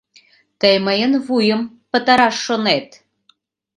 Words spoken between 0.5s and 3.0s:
Тый мыйын вуйым пытараш шонет!..